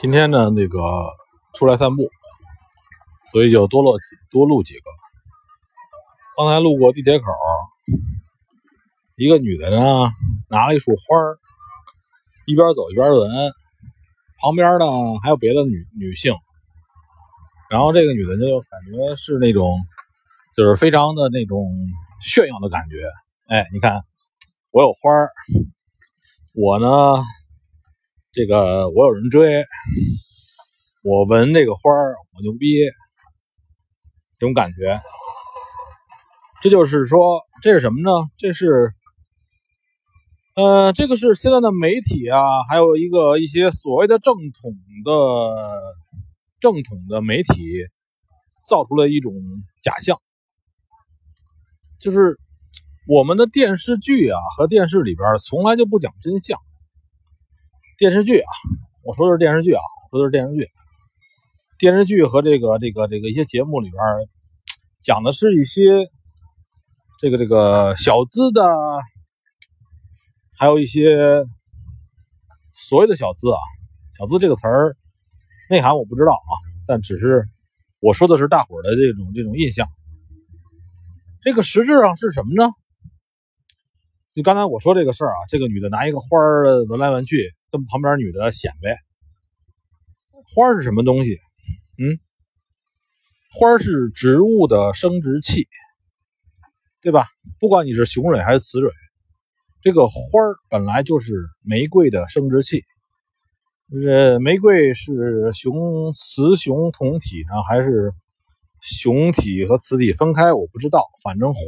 [0.00, 0.78] 今天呢，那个
[1.54, 2.08] 出来散步，
[3.32, 4.82] 所以就多录几多录几个。
[6.36, 7.24] 刚才路过地铁口，
[9.16, 10.08] 一个女的呢
[10.50, 11.02] 拿了一束花，
[12.46, 13.52] 一边走一边闻，
[14.40, 14.86] 旁边呢
[15.20, 16.32] 还有别的女女性，
[17.68, 19.80] 然后这个女的就感觉是那种，
[20.56, 21.68] 就是非常的那种
[22.20, 23.04] 炫耀的感觉。
[23.48, 24.04] 哎，你看，
[24.70, 25.10] 我有花，
[26.52, 27.24] 我呢。
[28.30, 29.64] 这个我有人追，
[31.02, 32.84] 我闻那个花儿，我牛逼，
[34.38, 35.00] 这种感觉。
[36.60, 38.10] 这就是说，这是什么呢？
[38.36, 38.92] 这是，
[40.56, 45.12] 呃，这个是现在的媒体啊，还有一个一些所谓的正统的
[46.60, 47.86] 正统的媒体
[48.68, 49.32] 造出了一种
[49.80, 50.20] 假象，
[51.98, 52.38] 就是
[53.06, 56.58] 我们的电视剧啊和电视里边从来就不讲真相。
[57.98, 58.46] 电视剧啊，
[59.02, 59.80] 我说的是电视剧啊，
[60.12, 60.68] 说的是电视剧。
[61.80, 64.00] 电视剧和这个这个这个一些节目里边
[65.02, 66.08] 讲的是一些
[67.20, 68.62] 这个这个小资的，
[70.56, 71.42] 还有一些
[72.72, 73.58] 所谓的小资啊，
[74.16, 74.96] 小资这个词儿
[75.68, 76.54] 内涵我不知道啊，
[76.86, 77.48] 但只是
[77.98, 79.88] 我说的是大伙儿的这种这种印象。
[81.42, 82.70] 这个实质上是什么呢？
[84.34, 87.52] 就刚才我说这个事儿啊，这个女的拿一个花儿闻来闻去。
[87.70, 88.96] 跟旁边女的显摆，
[90.54, 91.38] 花是什么东西？
[91.98, 92.18] 嗯，
[93.58, 95.68] 花是植物的生殖器，
[97.02, 97.26] 对吧？
[97.58, 98.92] 不管你是雄蕊还是雌蕊，
[99.82, 100.14] 这个花
[100.68, 102.84] 本来就是玫瑰的生殖器。
[103.90, 108.12] 呃，玫瑰是雄雌雄同体呢，还是
[108.80, 110.52] 雄体和雌体分开？
[110.52, 111.60] 我不知道，反正花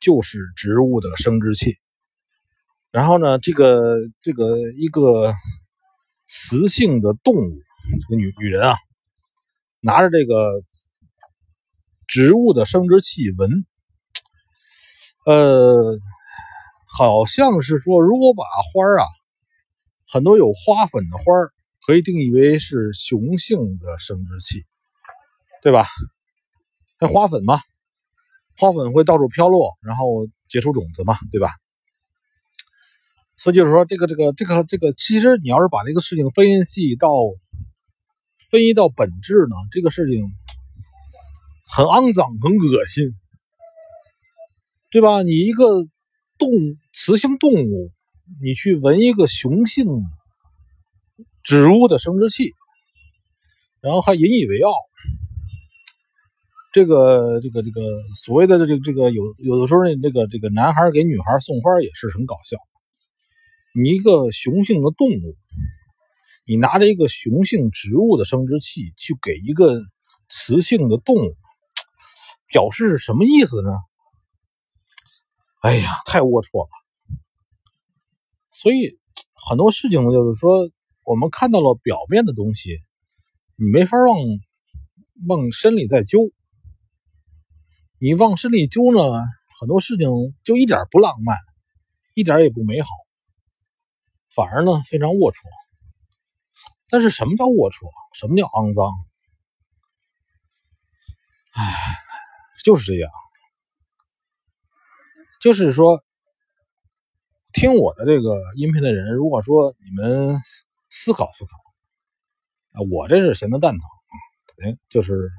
[0.00, 1.76] 就是植物的生殖器。
[2.96, 5.34] 然后呢，这个这个一个
[6.24, 7.60] 雌性的动物，
[8.00, 8.78] 这个女女人啊，
[9.80, 10.48] 拿着这个
[12.06, 13.66] 植物的生殖器闻，
[15.26, 15.98] 呃，
[16.86, 19.04] 好像是说，如果把花啊，
[20.10, 21.24] 很多有花粉的花
[21.86, 24.64] 可以定义为是雄性的生殖器，
[25.60, 25.86] 对吧？
[26.98, 27.60] 那花粉嘛，
[28.56, 31.50] 花粉会到处飘落，然后结出种子嘛，对吧？
[33.38, 37.08] 所以就是说，这个、这个、这个、这个，其实你要是把这个事情分析到
[38.50, 40.24] 分析到本质呢，这个事情
[41.68, 43.14] 很肮脏、很恶心，
[44.90, 45.22] 对吧？
[45.22, 45.64] 你一个
[46.38, 46.48] 动
[46.92, 47.92] 雌性动物，
[48.42, 49.84] 你去闻一个雄性
[51.42, 52.54] 植物的生殖器，
[53.82, 54.72] 然后还引以为傲，
[56.72, 57.82] 这个、这个、这个
[58.14, 62.56] 所谓的这个、这个有有的时候那个这个男孩给女孩送花也是很搞笑。
[63.78, 65.36] 你一个雄性的动物，
[66.46, 69.82] 你拿着一个雄性植物的生殖器去给一个
[70.30, 71.36] 雌性的动物，
[72.48, 73.68] 表示什么意思呢？
[75.60, 76.70] 哎呀，太龌龊了。
[78.50, 78.98] 所以
[79.34, 80.70] 很多事情呢，就是说
[81.04, 82.80] 我们看到了表面的东西，
[83.56, 84.16] 你没法往
[85.28, 86.20] 往深里再揪。
[87.98, 89.22] 你往深里揪呢，
[89.60, 90.08] 很多事情
[90.44, 91.36] 就一点不浪漫，
[92.14, 92.88] 一点也不美好。
[94.36, 95.36] 反而呢，非常龌龊。
[96.90, 97.90] 但是什么叫龌龊？
[98.12, 98.92] 什么叫肮脏？
[101.54, 101.72] 唉，
[102.62, 103.10] 就是这样。
[105.40, 106.04] 就是说，
[107.54, 110.38] 听我的这个音频的人，如果说你们
[110.90, 111.50] 思考思考，
[112.72, 113.88] 啊，我这是闲的蛋疼，
[114.64, 115.30] 哎，就是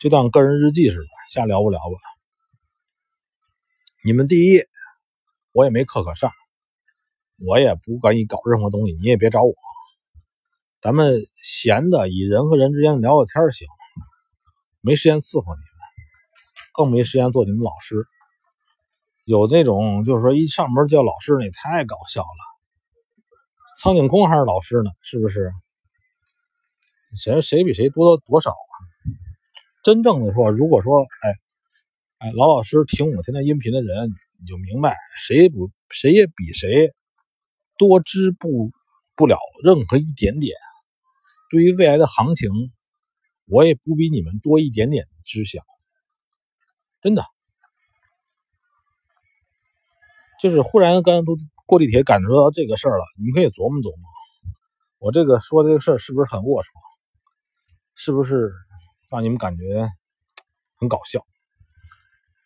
[0.00, 1.96] 就当个人日记似的，瞎聊不聊吧。
[4.04, 4.62] 你们第一，
[5.52, 6.32] 我也没课可上。
[7.44, 9.52] 我也不管你搞任何东西，你也别找我。
[10.80, 13.66] 咱们闲的以人和人之间聊聊天行，
[14.80, 15.66] 没时间伺候你们，
[16.72, 18.06] 更没时间做你们老师。
[19.24, 22.42] 有那种就是说一上门叫老师，那太搞笑了。
[23.80, 24.90] 苍井空还是老师呢？
[25.02, 25.50] 是不是？
[27.16, 28.74] 谁谁比谁多多少啊？
[29.82, 31.34] 真正的说，如果说哎
[32.18, 36.94] 哎老老师听我现在音频的人，你就明白谁也不谁也比谁。
[37.78, 38.70] 多知不
[39.14, 40.54] 不了任何一点点，
[41.50, 42.50] 对于未来的行情，
[43.46, 45.60] 我也不比你们多一点点知晓。
[47.02, 47.24] 真的，
[50.40, 51.36] 就是忽然刚刚都
[51.66, 54.10] 过地铁感受到这个事儿了，你们可以琢磨琢磨，
[54.98, 56.66] 我这个说这个事儿是不是很龌龊？
[57.94, 58.50] 是不是
[59.10, 59.88] 让你们感觉
[60.78, 61.24] 很搞笑？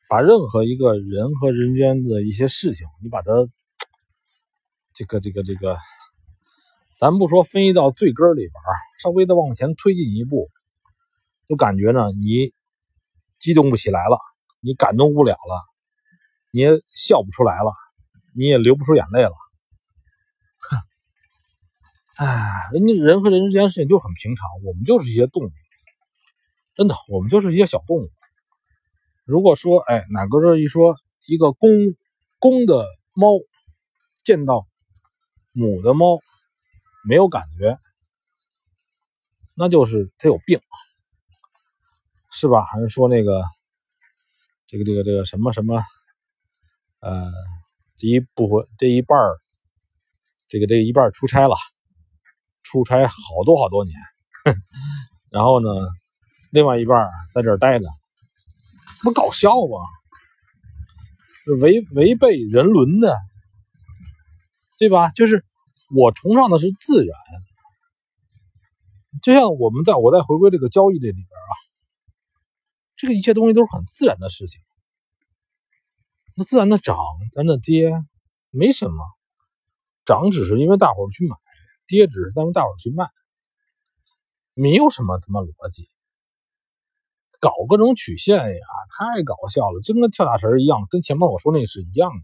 [0.08, 3.30] 把任何一个人和人间的一些事情，你把它。
[5.00, 5.78] 这个这个这个，
[6.98, 8.52] 咱不说分析到最根里边
[9.02, 10.50] 稍微的往前推进一步，
[11.48, 12.52] 就感觉呢，你
[13.38, 14.18] 激动不起来了，
[14.60, 15.64] 你感动不了了，
[16.50, 17.72] 你也笑不出来了，
[18.36, 19.32] 你也流不出眼泪了。
[20.68, 20.76] 哼，
[22.16, 25.50] 哎，人家人和人之间事情就很平常，我们就是一些动物，
[26.74, 28.10] 真的，我们就是一些小动物。
[29.24, 30.94] 如果说，哎，哪个这一说
[31.26, 31.70] 一个公
[32.38, 33.38] 公的猫
[34.22, 34.66] 见到
[35.52, 36.20] 母的猫
[37.04, 37.78] 没有感觉，
[39.56, 40.60] 那就是它有病，
[42.30, 42.64] 是吧？
[42.64, 43.44] 还是说那个
[44.66, 45.82] 这个这个这个什么什么，
[47.00, 47.32] 呃，
[47.96, 49.38] 这一部分这一半儿，
[50.48, 51.56] 这个这一半出差了，
[52.62, 53.98] 出差好多好多年，
[55.30, 55.68] 然后呢，
[56.50, 57.86] 另外一半在这儿待着。
[59.02, 59.78] 不搞笑吗？
[61.62, 63.16] 违违背人伦的，
[64.80, 65.10] 对吧？
[65.10, 65.44] 就是
[65.94, 67.14] 我崇尚的是自然，
[69.22, 71.52] 就像我们在我在回归这个交易这里边啊，
[72.96, 74.58] 这个一切东西都是很自然的事情。
[76.34, 76.96] 那自然的涨，
[77.34, 77.92] 咱的跌，
[78.48, 79.04] 没什么。
[80.06, 81.36] 涨只是因为大伙儿去买，
[81.86, 83.06] 跌只是因为大伙儿去卖，
[84.54, 85.90] 没有什么他妈逻辑。
[87.38, 88.66] 搞各种曲线呀，
[88.96, 92.22] 太搞笑了，就跟跳大神一样，跟前面我说那是一样的。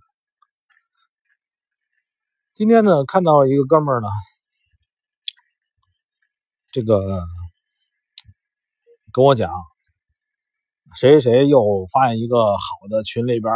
[2.56, 4.08] 今天呢，看到一个哥们儿呢，
[6.73, 7.23] 这个
[9.12, 9.53] 跟我讲，
[10.99, 13.53] 谁谁又发现一个好的群里边，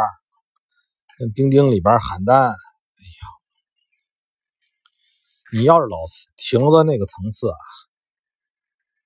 [1.17, 2.49] 跟钉钉里边喊单。
[2.49, 2.55] 哎呀，
[5.55, 5.97] 你要是老
[6.37, 7.57] 停留在那个层次啊，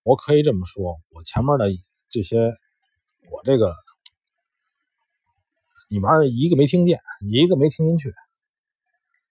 [0.02, 1.66] 我可以这么说，我前面的。
[2.10, 2.52] 这些，
[3.30, 3.76] 我这个
[5.88, 7.00] 你们儿一个没听见，
[7.30, 8.12] 一个没听进去，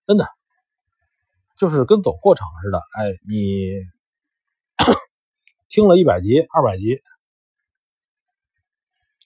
[0.07, 0.25] 真的
[1.55, 2.79] 就是跟走过场似的。
[2.97, 3.71] 哎，你
[5.69, 7.01] 听了一百集、二百集，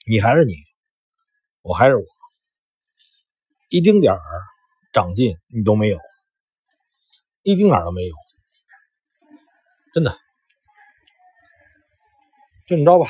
[0.08, 0.54] 你还是你，
[1.62, 2.06] 我还是我，
[3.70, 4.22] 一丁点儿
[4.94, 6.00] 长进你都没有，
[7.44, 8.16] 一丁点儿都没有，
[9.94, 10.12] 真的，
[12.66, 13.08] 就这么着吧。